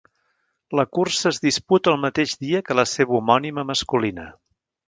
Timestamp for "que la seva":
2.71-3.17